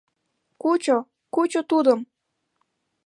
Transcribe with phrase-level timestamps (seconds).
[0.61, 0.97] —Кучо,
[1.33, 1.99] кучо тудым!..